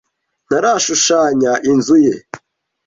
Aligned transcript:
ntarashushanya 0.47 1.51
inzu 1.71 1.95
ye. 2.05 2.15